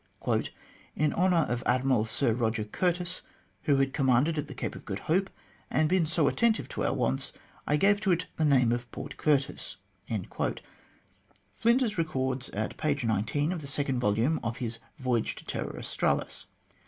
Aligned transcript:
"In 0.95 1.13
honour 1.13 1.45
of 1.47 1.61
Admiral 1.67 2.05
Sir 2.05 2.33
Eoger 2.33 2.71
Curtis, 2.71 3.21
who 3.65 3.75
had 3.75 3.93
commanded 3.93 4.35
at 4.39 4.47
the 4.47 4.55
Cape 4.55 4.73
of 4.73 4.83
Good 4.83 4.97
Hope, 5.01 5.29
and 5.69 5.87
been 5.87 6.07
so 6.07 6.27
attentive 6.27 6.67
to 6.69 6.83
our 6.83 6.91
wants, 6.95 7.33
I 7.67 7.77
gave 7.77 8.01
to 8.01 8.11
it 8.11 8.25
the 8.35 8.43
name 8.43 8.71
of 8.71 8.91
Port 8.91 9.15
Curtis," 9.17 9.75
Flinders 11.55 11.99
records 11.99 12.49
at 12.49 12.77
page 12.77 13.03
19 13.05 13.51
of 13.51 13.61
the 13.61 13.67
second 13.67 13.99
volume 13.99 14.39
of 14.41 14.57
his 14.57 14.79
"Voyage 14.97 15.35
to 15.35 15.45
Terra 15.45 15.77
Australis." 15.77 16.47